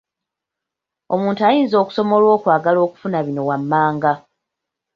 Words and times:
Omuntu 1.13 1.41
ayinza 1.47 1.75
okusoma 1.81 2.11
olw'okwagala 2.19 2.79
okufuna 2.85 3.19
bino 3.25 3.41
wammanga. 3.49 4.13